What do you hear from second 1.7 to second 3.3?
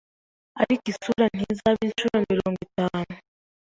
inshuro mirongo itanu